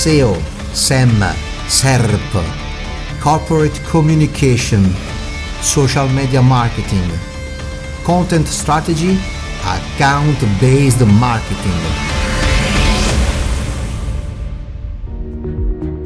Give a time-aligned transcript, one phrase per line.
[0.00, 0.34] SEO,
[0.72, 1.22] SEM,
[1.66, 2.40] SERP,
[3.18, 4.90] Corporate Communication,
[5.60, 7.04] Social Media Marketing,
[8.02, 9.20] Content Strategy,
[9.62, 11.74] Account Based Marketing.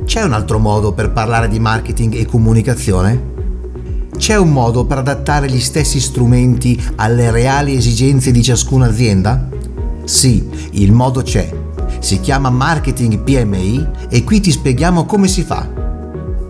[0.05, 3.33] C'è un altro modo per parlare di marketing e comunicazione?
[4.17, 9.49] C'è un modo per adattare gli stessi strumenti alle reali esigenze di ciascuna azienda?
[10.03, 11.63] Sì, il modo c'è.
[12.05, 15.67] Si chiama Marketing PMI e qui ti spieghiamo come si fa.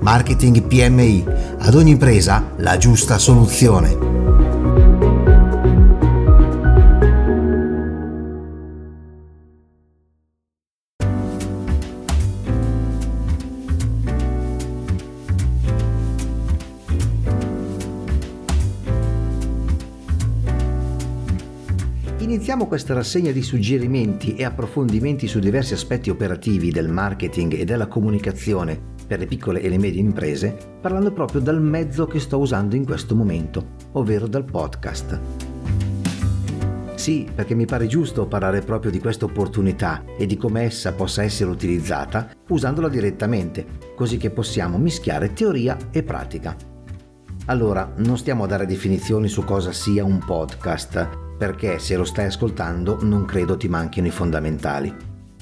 [0.01, 1.25] Marketing PMI,
[1.61, 4.14] ad ogni impresa la giusta soluzione.
[22.55, 27.89] Iniziamo questa rassegna di suggerimenti e approfondimenti su diversi aspetti operativi del marketing e della
[27.89, 32.77] comunicazione per le piccole e le medie imprese, parlando proprio dal mezzo che sto usando
[32.77, 35.19] in questo momento, ovvero dal podcast.
[36.95, 41.25] Sì, perché mi pare giusto parlare proprio di questa opportunità e di come essa possa
[41.25, 43.67] essere utilizzata usandola direttamente,
[43.97, 46.55] così che possiamo mischiare teoria e pratica.
[47.47, 52.27] Allora, non stiamo a dare definizioni su cosa sia un podcast, perché se lo stai
[52.27, 54.95] ascoltando non credo ti manchino i fondamentali.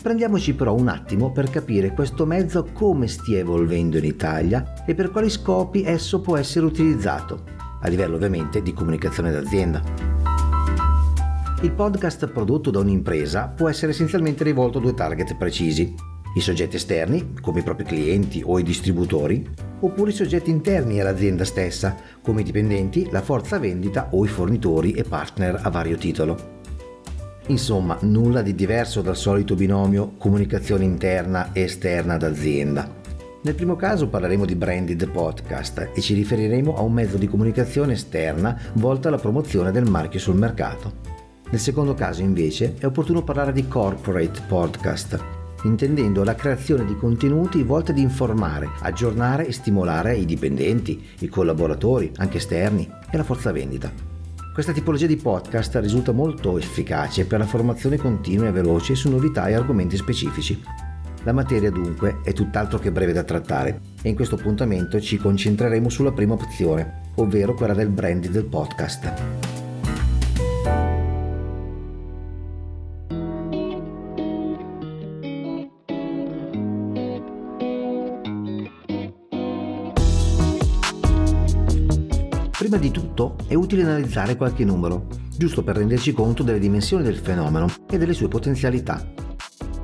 [0.02, 5.10] Prendiamoci però un attimo per capire questo mezzo come stia evolvendo in Italia e per
[5.10, 7.44] quali scopi esso può essere utilizzato,
[7.80, 9.80] a livello ovviamente di comunicazione d'azienda.
[11.62, 15.94] Il podcast prodotto da un'impresa può essere essenzialmente rivolto a due target precisi,
[16.34, 19.48] i soggetti esterni, come i propri clienti o i distributori,
[19.82, 24.92] oppure i soggetti interni all'azienda stessa, come i dipendenti, la forza vendita o i fornitori
[24.92, 26.60] e partner a vario titolo.
[27.46, 33.00] Insomma, nulla di diverso dal solito binomio comunicazione interna e esterna d'azienda.
[33.42, 37.94] Nel primo caso parleremo di branded podcast e ci riferiremo a un mezzo di comunicazione
[37.94, 41.10] esterna volta alla promozione del marchio sul mercato.
[41.50, 47.62] Nel secondo caso invece è opportuno parlare di corporate podcast, intendendo la creazione di contenuti
[47.62, 53.52] volti ad informare, aggiornare e stimolare i dipendenti, i collaboratori, anche esterni, e la forza
[53.52, 53.92] vendita.
[54.52, 59.46] Questa tipologia di podcast risulta molto efficace per la formazione continua e veloce su novità
[59.46, 60.62] e argomenti specifici.
[61.24, 65.88] La materia dunque è tutt'altro che breve da trattare e in questo appuntamento ci concentreremo
[65.88, 69.51] sulla prima opzione, ovvero quella del branding del podcast.
[83.72, 88.28] Utile analizzare qualche numero, giusto per renderci conto delle dimensioni del fenomeno e delle sue
[88.28, 89.02] potenzialità.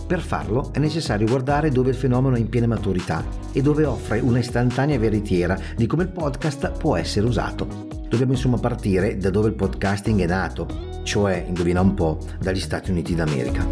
[0.07, 4.21] Per farlo è necessario guardare dove il fenomeno è in piena maturità e dove offre
[4.21, 7.67] una istantanea veritiera di come il podcast può essere usato.
[8.09, 10.67] Dobbiamo insomma partire da dove il podcasting è nato,
[11.03, 13.67] cioè, indovina un po', dagli Stati Uniti d'America.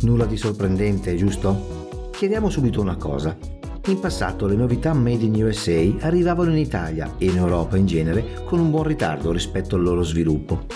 [0.00, 2.08] Nulla di sorprendente, giusto?
[2.12, 3.59] Chiediamo subito una cosa.
[3.86, 8.42] In passato le novità made in USA arrivavano in Italia e in Europa in genere
[8.44, 10.66] con un buon ritardo rispetto al loro sviluppo.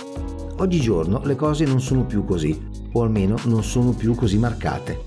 [0.56, 2.58] Oggigiorno le cose non sono più così,
[2.92, 5.04] o almeno non sono più così marcate.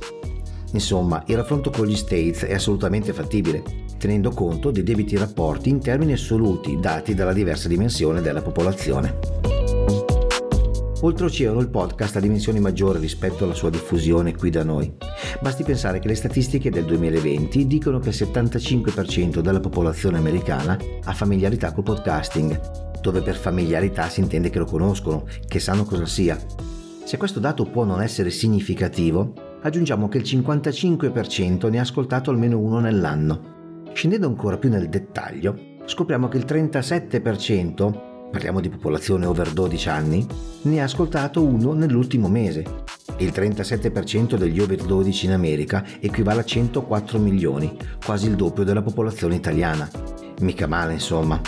[0.73, 3.63] Insomma, il raffronto con gli States è assolutamente fattibile,
[3.97, 9.46] tenendo conto dei debiti rapporti in termini assoluti dati dalla diversa dimensione della popolazione.
[10.99, 14.91] Oltreoceano il podcast ha dimensioni maggiori rispetto alla sua diffusione qui da noi.
[15.39, 21.13] Basti pensare che le statistiche del 2020 dicono che il 75% della popolazione americana ha
[21.13, 26.35] familiarità col podcasting, dove per familiarità si intende che lo conoscono, che sanno cosa sia.
[27.03, 32.57] Se questo dato può non essere significativo, aggiungiamo che il 55% ne ha ascoltato almeno
[32.57, 33.83] uno nell'anno.
[33.93, 40.27] Scendendo ancora più nel dettaglio, scopriamo che il 37% parliamo di popolazione over 12 anni,
[40.63, 42.85] ne ha ascoltato uno nell'ultimo mese.
[43.17, 47.75] Il 37% degli over 12 in America equivale a 104 milioni,
[48.05, 49.89] quasi il doppio della popolazione italiana.
[50.41, 51.41] Mica male, insomma.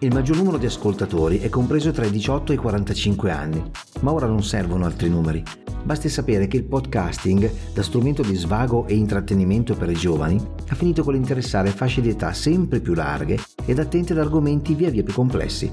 [0.00, 3.70] Il maggior numero di ascoltatori è compreso tra i 18 e i 45 anni,
[4.00, 5.42] ma ora non servono altri numeri.
[5.84, 10.74] Basti sapere che il podcasting, da strumento di svago e intrattenimento per i giovani, ha
[10.74, 15.02] finito con l'interessare fasce di età sempre più larghe ed attente ad argomenti via via
[15.02, 15.70] più complessi.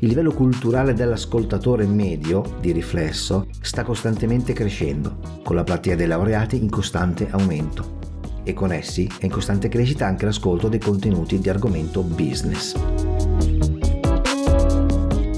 [0.00, 6.62] Il livello culturale dell'ascoltatore medio, di riflesso, sta costantemente crescendo, con la platea dei laureati
[6.62, 7.94] in costante aumento.
[8.42, 12.76] E con essi è in costante crescita anche l'ascolto dei contenuti di argomento business.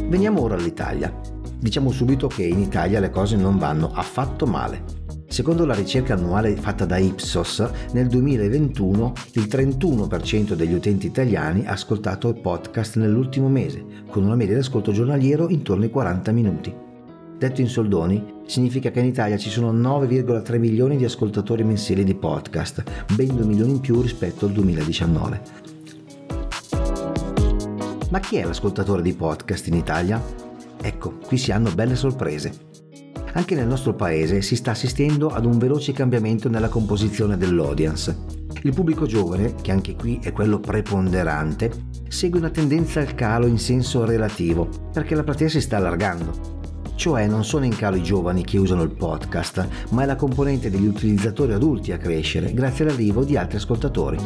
[0.08, 1.37] Veniamo ora all'Italia.
[1.60, 4.96] Diciamo subito che in Italia le cose non vanno affatto male.
[5.26, 11.72] Secondo la ricerca annuale fatta da Ipsos, nel 2021 il 31% degli utenti italiani ha
[11.72, 16.74] ascoltato il podcast nell'ultimo mese, con una media di ascolto giornaliero intorno ai 40 minuti.
[17.36, 22.14] Detto in soldoni, significa che in Italia ci sono 9,3 milioni di ascoltatori mensili di
[22.14, 22.84] podcast,
[23.14, 25.40] ben 2 milioni in più rispetto al 2019.
[28.10, 30.47] Ma chi è l'ascoltatore di podcast in Italia?
[30.80, 32.66] Ecco, qui si hanno belle sorprese.
[33.34, 38.36] Anche nel nostro paese si sta assistendo ad un veloce cambiamento nella composizione dell'audience.
[38.62, 41.70] Il pubblico giovane, che anche qui è quello preponderante,
[42.08, 46.56] segue una tendenza al calo in senso relativo, perché la platea si sta allargando.
[46.96, 50.70] Cioè non sono in calo i giovani che usano il podcast, ma è la componente
[50.70, 54.18] degli utilizzatori adulti a crescere grazie all'arrivo di altri ascoltatori.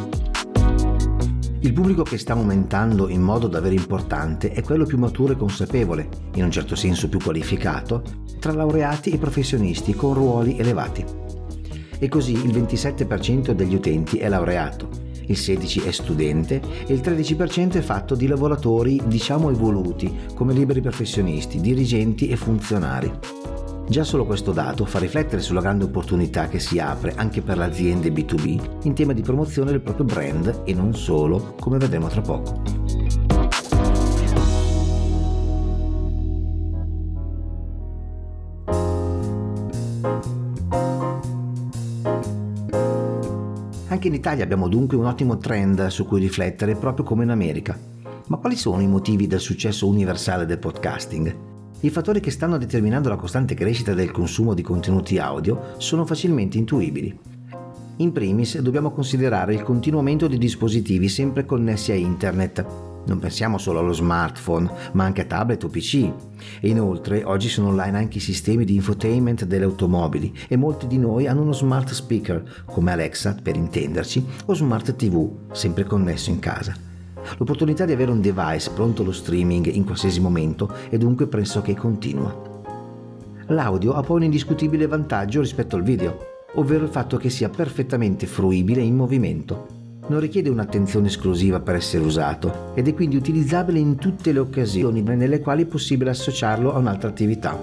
[1.64, 6.09] Il pubblico che sta aumentando in modo davvero importante è quello più maturo e consapevole,
[6.35, 8.03] in un certo senso più qualificato,
[8.41, 11.05] tra laureati e professionisti con ruoli elevati.
[12.00, 14.88] E così il 27% degli utenti è laureato,
[15.26, 20.81] il 16% è studente e il 13% è fatto di lavoratori diciamo evoluti come liberi
[20.81, 23.42] professionisti, dirigenti e funzionari.
[23.93, 27.65] Già solo questo dato fa riflettere sulla grande opportunità che si apre anche per le
[27.65, 32.23] aziende B2B in tema di promozione del proprio brand e non solo, come vedremo tra
[32.23, 32.62] poco.
[43.89, 47.79] Anche in Italia abbiamo dunque un ottimo trend su cui riflettere proprio come in America.
[48.29, 51.52] Ma quali sono i motivi del successo universale del podcasting?
[51.84, 56.56] I fattori che stanno determinando la costante crescita del consumo di contenuti audio sono facilmente
[56.56, 57.19] intuibili.
[57.96, 62.64] In primis dobbiamo considerare il continuo aumento di dispositivi sempre connessi a internet.
[63.05, 66.08] Non pensiamo solo allo smartphone, ma anche a tablet o PC.
[66.61, 70.99] E inoltre oggi sono online anche i sistemi di infotainment delle automobili e molti di
[70.99, 76.38] noi hanno uno smart speaker, come Alexa per intenderci, o smart TV, sempre connesso in
[76.38, 76.90] casa.
[77.39, 82.51] L'opportunità di avere un device pronto allo streaming in qualsiasi momento è dunque pressoché continua.
[83.47, 86.17] L'audio ha poi un indiscutibile vantaggio rispetto al video,
[86.55, 89.81] ovvero il fatto che sia perfettamente fruibile in movimento.
[90.09, 95.01] Non richiede un'attenzione esclusiva per essere usato ed è quindi utilizzabile in tutte le occasioni
[95.01, 97.57] nelle quali è possibile associarlo a un'altra attività.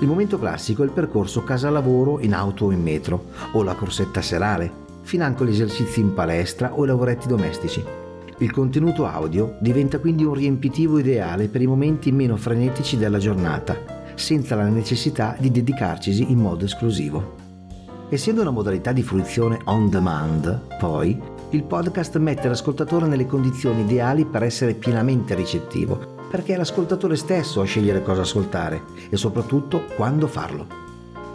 [0.00, 4.22] Il momento classico è il percorso casa-lavoro in auto o in metro, o la corsetta
[4.22, 4.72] serale,
[5.02, 7.99] financo gli esercizi in palestra o i lavoretti domestici.
[8.40, 13.76] Il contenuto audio diventa quindi un riempitivo ideale per i momenti meno frenetici della giornata,
[14.14, 17.36] senza la necessità di dedicarcisi in modo esclusivo.
[18.08, 21.20] Essendo una modalità di fruizione on demand, poi,
[21.50, 27.60] il podcast mette l'ascoltatore nelle condizioni ideali per essere pienamente ricettivo, perché è l'ascoltatore stesso
[27.60, 30.66] a scegliere cosa ascoltare e soprattutto quando farlo.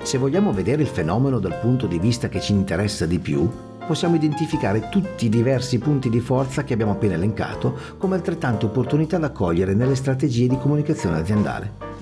[0.02, 3.48] Se vogliamo vedere il fenomeno dal punto di vista che ci interessa di più,
[3.86, 9.18] possiamo identificare tutti i diversi punti di forza che abbiamo appena elencato come altrettante opportunità
[9.18, 11.94] da cogliere nelle strategie di comunicazione aziendale.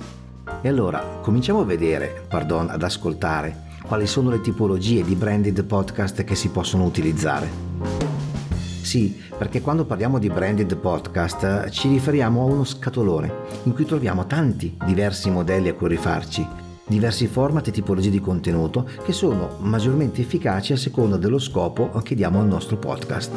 [0.61, 6.23] E allora cominciamo a vedere, pardon, ad ascoltare quali sono le tipologie di branded podcast
[6.23, 7.49] che si possono utilizzare.
[8.81, 13.33] Sì, perché quando parliamo di branded podcast ci riferiamo a uno scatolone
[13.63, 18.87] in cui troviamo tanti diversi modelli a cui rifarci diversi format e tipologie di contenuto
[19.03, 23.31] che sono maggiormente efficaci a seconda dello scopo che diamo al nostro podcast.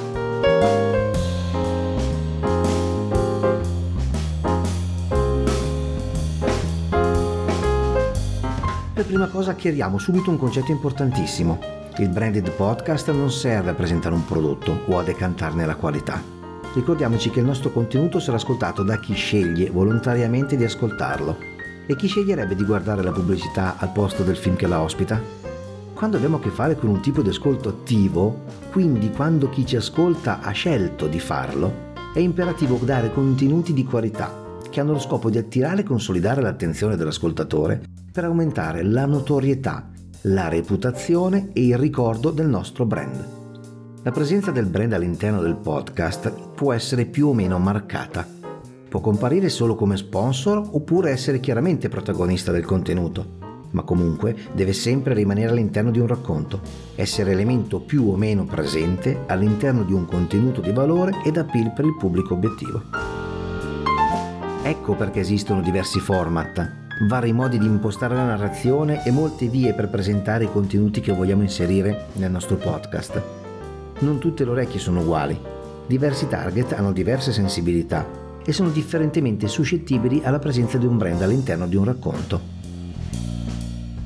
[8.92, 11.74] Per prima cosa chiariamo subito un concetto importantissimo.
[11.98, 16.22] Il branded podcast non serve a presentare un prodotto o a decantarne la qualità.
[16.74, 21.54] Ricordiamoci che il nostro contenuto sarà ascoltato da chi sceglie volontariamente di ascoltarlo
[21.86, 25.20] e chi sceglierebbe di guardare la pubblicità al posto del film che la ospita?
[25.94, 29.76] Quando abbiamo a che fare con un tipo di ascolto attivo, quindi quando chi ci
[29.76, 35.30] ascolta ha scelto di farlo, è imperativo dare contenuti di qualità che hanno lo scopo
[35.30, 37.80] di attirare e consolidare l'attenzione dell'ascoltatore
[38.12, 39.88] per aumentare la notorietà,
[40.22, 43.28] la reputazione e il ricordo del nostro brand.
[44.02, 48.35] La presenza del brand all'interno del podcast può essere più o meno marcata
[48.88, 55.12] Può comparire solo come sponsor oppure essere chiaramente protagonista del contenuto, ma comunque deve sempre
[55.12, 56.60] rimanere all'interno di un racconto,
[56.94, 61.84] essere elemento più o meno presente all'interno di un contenuto di valore ed appeal per
[61.84, 62.82] il pubblico obiettivo.
[64.62, 66.72] Ecco perché esistono diversi format,
[67.08, 71.42] vari modi di impostare la narrazione e molte vie per presentare i contenuti che vogliamo
[71.42, 73.20] inserire nel nostro podcast.
[73.98, 75.38] Non tutte le orecchie sono uguali,
[75.86, 81.66] diversi target hanno diverse sensibilità e sono differentemente suscettibili alla presenza di un brand all'interno
[81.66, 82.40] di un racconto.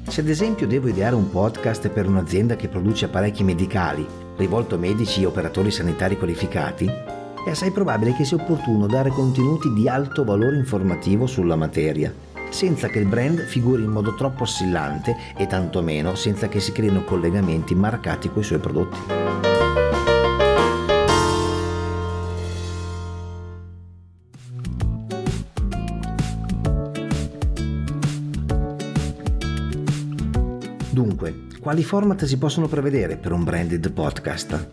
[0.09, 4.04] Se ad esempio devo ideare un podcast per un'azienda che produce apparecchi medicali,
[4.37, 6.87] rivolto a medici e operatori sanitari qualificati,
[7.47, 12.12] è assai probabile che sia opportuno dare contenuti di alto valore informativo sulla materia,
[12.49, 17.04] senza che il brand figuri in modo troppo assillante e tantomeno senza che si creino
[17.04, 19.19] collegamenti marcati coi suoi prodotti.
[31.70, 34.70] Quali format si possono prevedere per un branded podcast?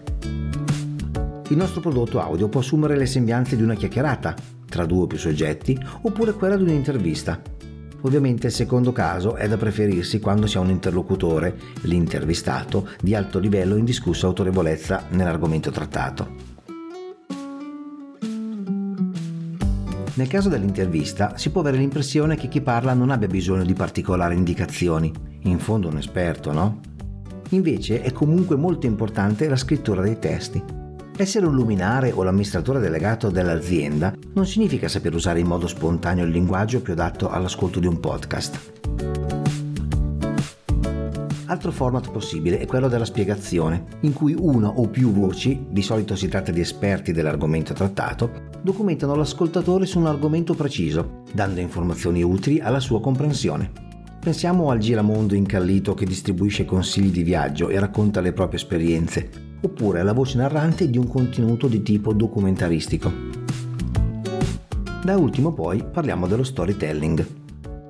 [1.50, 4.34] Il nostro prodotto audio può assumere le sembianze di una chiacchierata
[4.68, 7.40] tra due o più soggetti oppure quella di un'intervista.
[8.02, 13.38] Ovviamente il secondo caso è da preferirsi quando si ha un interlocutore, l'intervistato, di alto
[13.38, 16.47] livello e indiscussa autorevolezza nell'argomento trattato.
[20.18, 24.36] Nel caso dell'intervista si può avere l'impressione che chi parla non abbia bisogno di particolari
[24.36, 26.80] indicazioni, in fondo un esperto, no?
[27.50, 30.62] Invece è comunque molto importante la scrittura dei testi.
[31.16, 36.32] Essere un luminare o l'amministratore delegato dell'azienda non significa saper usare in modo spontaneo il
[36.32, 38.74] linguaggio più adatto all'ascolto di un podcast.
[41.46, 46.16] Altro format possibile è quello della spiegazione, in cui una o più voci, di solito
[46.16, 52.60] si tratta di esperti dell'argomento trattato, documentano l'ascoltatore su un argomento preciso, dando informazioni utili
[52.60, 53.72] alla sua comprensione.
[54.20, 59.30] Pensiamo al giramondo incallito che distribuisce consigli di viaggio e racconta le proprie esperienze,
[59.62, 63.10] oppure alla voce narrante di un contenuto di tipo documentaristico.
[65.02, 67.26] Da ultimo poi parliamo dello storytelling.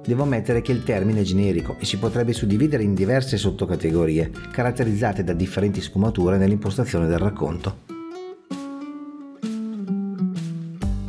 [0.06, 5.24] Devo ammettere che il termine è generico e si potrebbe suddividere in diverse sottocategorie, caratterizzate
[5.24, 7.87] da differenti sfumature nell'impostazione del racconto.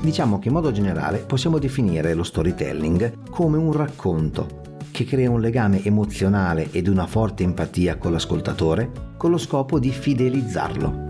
[0.01, 5.41] Diciamo che in modo generale possiamo definire lo storytelling come un racconto che crea un
[5.41, 11.07] legame emozionale ed una forte empatia con l'ascoltatore con lo scopo di fidelizzarlo.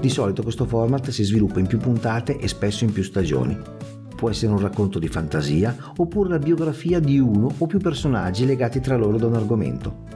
[0.00, 3.58] Di solito questo format si sviluppa in più puntate e spesso in più stagioni.
[4.14, 8.80] Può essere un racconto di fantasia oppure la biografia di uno o più personaggi legati
[8.80, 10.15] tra loro da un argomento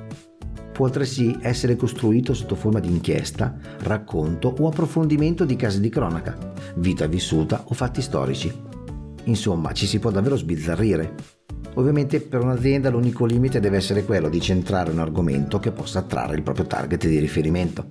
[0.81, 6.39] può altresì essere costruito sotto forma di inchiesta, racconto o approfondimento di casi di cronaca,
[6.77, 8.51] vita vissuta o fatti storici.
[9.25, 11.17] Insomma, ci si può davvero sbizzarrire.
[11.75, 16.37] Ovviamente per un'azienda l'unico limite deve essere quello di centrare un argomento che possa attrarre
[16.37, 17.85] il proprio target di riferimento.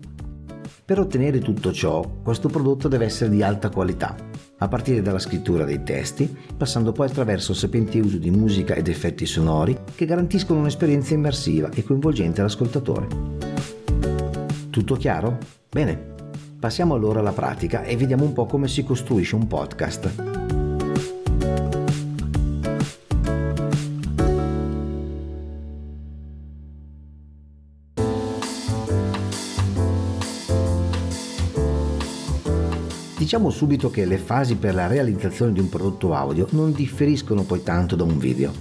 [0.84, 4.16] Per ottenere tutto ciò, questo prodotto deve essere di alta qualità,
[4.60, 8.88] a partire dalla scrittura dei testi, passando poi attraverso il sapiente uso di musica ed
[8.88, 13.08] effetti sonori che garantiscono un'esperienza immersiva e coinvolgente all'ascoltatore.
[14.70, 15.38] Tutto chiaro?
[15.70, 16.16] Bene,
[16.60, 20.59] passiamo allora alla pratica e vediamo un po' come si costruisce un podcast.
[33.20, 37.62] Diciamo subito che le fasi per la realizzazione di un prodotto audio non differiscono poi
[37.64, 38.54] tanto da un video.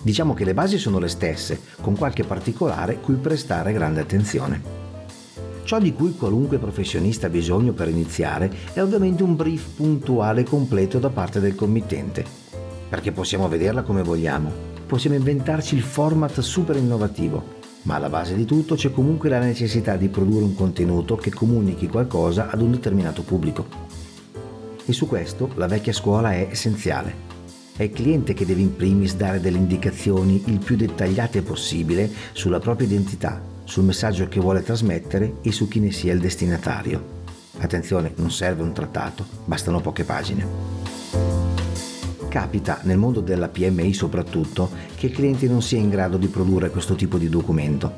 [0.00, 4.62] Diciamo che le basi sono le stesse, con qualche particolare cui prestare grande attenzione.
[5.64, 10.44] Ciò di cui qualunque professionista ha bisogno per iniziare è ovviamente un brief puntuale e
[10.44, 12.24] completo da parte del committente,
[12.88, 14.52] perché possiamo vederla come vogliamo,
[14.86, 19.96] possiamo inventarci il format super innovativo, ma alla base di tutto c'è comunque la necessità
[19.96, 23.66] di produrre un contenuto che comunichi qualcosa ad un determinato pubblico.
[24.84, 27.32] E su questo la vecchia scuola è essenziale.
[27.76, 32.60] È il cliente che deve in primis dare delle indicazioni il più dettagliate possibile sulla
[32.60, 37.22] propria identità, sul messaggio che vuole trasmettere e su chi ne sia il destinatario.
[37.58, 40.93] Attenzione, non serve un trattato, bastano poche pagine.
[42.34, 46.68] Capita, nel mondo della PMI soprattutto, che il cliente non sia in grado di produrre
[46.68, 47.92] questo tipo di documento.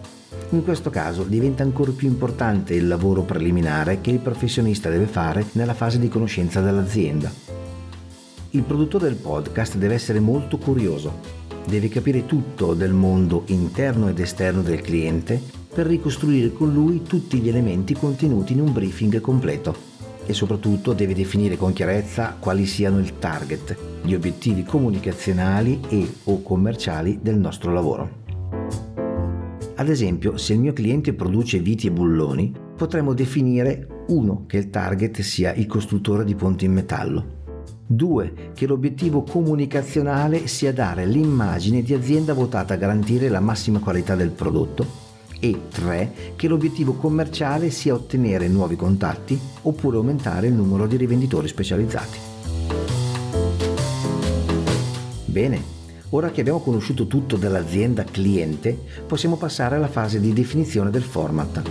[0.50, 5.46] In questo caso diventa ancora più importante il lavoro preliminare che il professionista deve fare
[5.52, 7.32] nella fase di conoscenza dell'azienda.
[8.50, 11.18] Il produttore del podcast deve essere molto curioso,
[11.66, 15.40] deve capire tutto del mondo interno ed esterno del cliente
[15.72, 19.95] per ricostruire con lui tutti gli elementi contenuti in un briefing completo
[20.26, 26.42] e soprattutto deve definire con chiarezza quali siano il target, gli obiettivi comunicazionali e o
[26.42, 28.24] commerciali del nostro lavoro.
[29.76, 34.44] Ad esempio, se il mio cliente produce viti e bulloni, potremmo definire 1.
[34.46, 37.34] che il target sia il costruttore di ponti in metallo,
[37.86, 38.52] 2.
[38.54, 44.30] Che l'obiettivo comunicazionale sia dare l'immagine di azienda votata a garantire la massima qualità del
[44.30, 45.05] prodotto
[45.40, 46.34] e 3.
[46.36, 52.18] Che l'obiettivo commerciale sia ottenere nuovi contatti oppure aumentare il numero di rivenditori specializzati.
[55.24, 55.74] Bene,
[56.10, 61.62] Ora che abbiamo conosciuto tutto dell'azienda cliente, possiamo passare alla fase di definizione del format.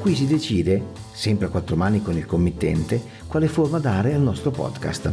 [0.00, 0.82] Qui si decide,
[1.12, 5.12] sempre a quattro mani con il committente, quale forma dare al nostro podcast.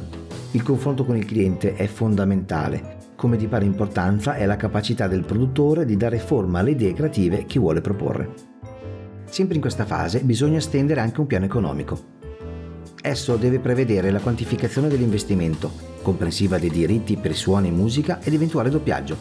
[0.52, 2.97] Il confronto con il cliente è fondamentale.
[3.18, 7.46] Come di pari importanza è la capacità del produttore di dare forma alle idee creative
[7.48, 8.32] che vuole proporre.
[9.26, 12.00] Sempre in questa fase bisogna stendere anche un piano economico.
[13.02, 15.72] Esso deve prevedere la quantificazione dell'investimento,
[16.04, 19.18] comprensiva dei diritti per suoni e musica ed eventuale doppiaggio.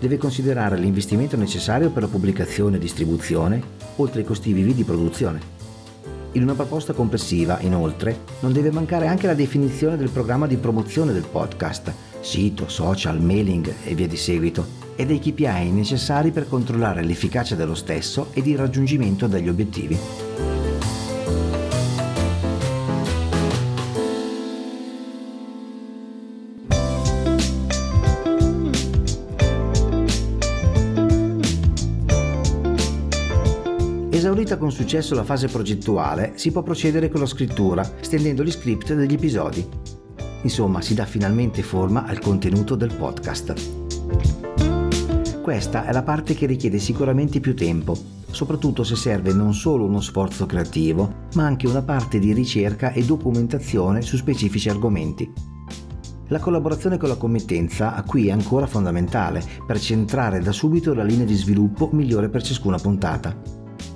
[0.00, 3.62] Deve considerare l'investimento necessario per la pubblicazione e distribuzione,
[3.98, 5.38] oltre ai costi vivi di produzione.
[6.32, 11.12] In una proposta complessiva, inoltre, non deve mancare anche la definizione del programma di promozione
[11.12, 17.02] del podcast, sito, social, mailing e via di seguito, e dei KPI necessari per controllare
[17.02, 19.98] l'efficacia dello stesso ed il raggiungimento degli obiettivi.
[34.10, 38.92] Esaurita con successo la fase progettuale, si può procedere con la scrittura, stendendo gli script
[38.92, 39.97] degli episodi.
[40.42, 43.54] Insomma, si dà finalmente forma al contenuto del podcast.
[45.42, 47.96] Questa è la parte che richiede sicuramente più tempo,
[48.30, 53.04] soprattutto se serve non solo uno sforzo creativo, ma anche una parte di ricerca e
[53.04, 55.32] documentazione su specifici argomenti.
[56.28, 61.24] La collaborazione con la committenza qui è ancora fondamentale per centrare da subito la linea
[61.24, 63.34] di sviluppo migliore per ciascuna puntata.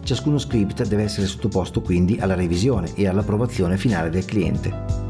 [0.02, 5.01] Ciascuno script deve essere sottoposto quindi alla revisione e all'approvazione finale del cliente.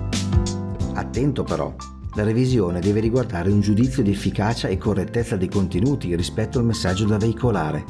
[0.95, 1.75] Attento però,
[2.15, 7.07] la revisione deve riguardare un giudizio di efficacia e correttezza dei contenuti rispetto al messaggio
[7.07, 7.85] da veicolare.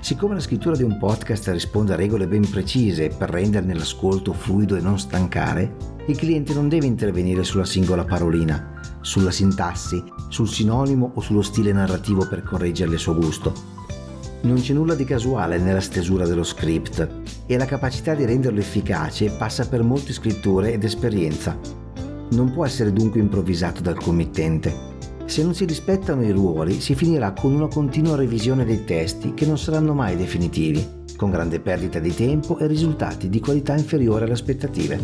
[0.00, 4.76] Siccome la scrittura di un podcast risponde a regole ben precise per renderne l'ascolto fluido
[4.76, 11.12] e non stancare, il cliente non deve intervenire sulla singola parolina, sulla sintassi, sul sinonimo
[11.14, 13.74] o sullo stile narrativo per correggerle a suo gusto,
[14.44, 17.08] non c'è nulla di casuale nella stesura dello script
[17.46, 21.83] e la capacità di renderlo efficace passa per molte scritture ed esperienza.
[22.30, 24.92] Non può essere dunque improvvisato dal committente.
[25.26, 29.46] Se non si rispettano i ruoli si finirà con una continua revisione dei testi che
[29.46, 34.34] non saranno mai definitivi, con grande perdita di tempo e risultati di qualità inferiore alle
[34.34, 34.98] aspettative.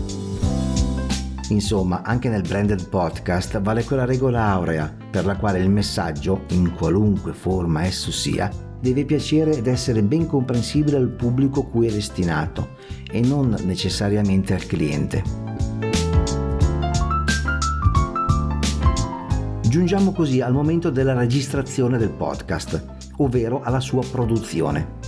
[1.49, 6.75] Insomma, anche nel branded podcast vale quella regola aurea per la quale il messaggio, in
[6.75, 12.77] qualunque forma esso sia, deve piacere ed essere ben comprensibile al pubblico cui è destinato
[13.11, 15.50] e non necessariamente al cliente.
[19.71, 24.99] Giungiamo così al momento della registrazione del podcast, ovvero alla sua produzione.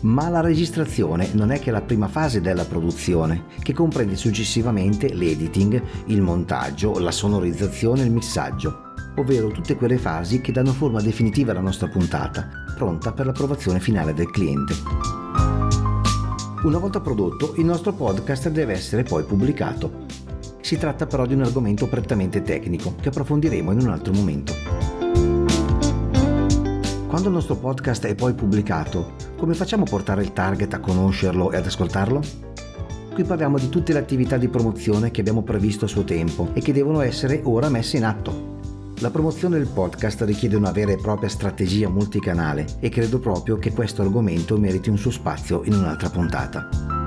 [0.00, 5.82] Ma la registrazione non è che la prima fase della produzione, che comprende successivamente l'editing,
[6.08, 11.52] il montaggio, la sonorizzazione e il missaggio ovvero tutte quelle fasi che danno forma definitiva
[11.52, 14.74] alla nostra puntata, pronta per l'approvazione finale del cliente.
[16.62, 20.08] Una volta prodotto, il nostro podcast deve essere poi pubblicato.
[20.70, 24.54] Si tratta però di un argomento prettamente tecnico che approfondiremo in un altro momento.
[27.08, 31.50] Quando il nostro podcast è poi pubblicato, come facciamo a portare il target a conoscerlo
[31.50, 32.22] e ad ascoltarlo?
[33.12, 36.60] Qui parliamo di tutte le attività di promozione che abbiamo previsto a suo tempo e
[36.60, 38.58] che devono essere ora messe in atto.
[39.00, 43.72] La promozione del podcast richiede una vera e propria strategia multicanale e credo proprio che
[43.72, 46.99] questo argomento meriti un suo spazio in un'altra puntata.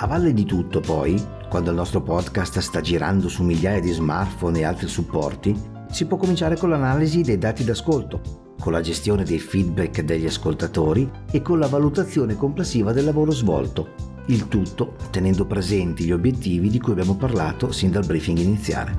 [0.00, 4.60] A valle di tutto, poi, quando il nostro podcast sta girando su migliaia di smartphone
[4.60, 9.40] e altri supporti, si può cominciare con l'analisi dei dati d'ascolto, con la gestione dei
[9.40, 13.88] feedback degli ascoltatori e con la valutazione complessiva del lavoro svolto,
[14.26, 18.96] il tutto tenendo presenti gli obiettivi di cui abbiamo parlato sin dal briefing iniziale.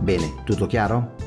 [0.00, 1.19] Bene, tutto chiaro?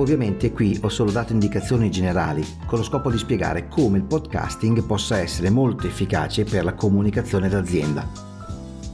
[0.00, 4.82] Ovviamente qui ho solo dato indicazioni generali con lo scopo di spiegare come il podcasting
[4.84, 8.08] possa essere molto efficace per la comunicazione d'azienda.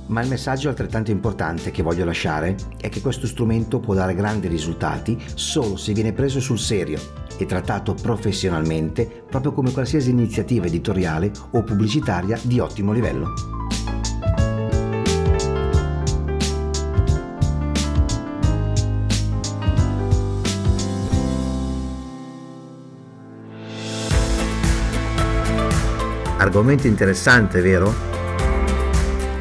[0.08, 4.48] Ma il messaggio altrettanto importante che voglio lasciare è che questo strumento può dare grandi
[4.48, 6.98] risultati solo se viene preso sul serio
[7.38, 13.75] e trattato professionalmente proprio come qualsiasi iniziativa editoriale o pubblicitaria di ottimo livello.
[26.46, 27.92] Argomento interessante, vero?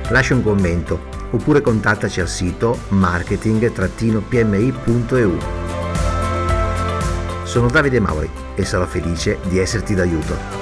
[0.10, 5.38] Lascia un commento oppure contattaci al sito marketing-pmi.eu.
[7.44, 10.55] Sono Davide Mauri e sarò felice di esserti d'aiuto.